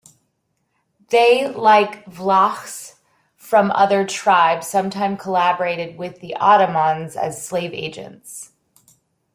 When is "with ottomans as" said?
5.95-7.45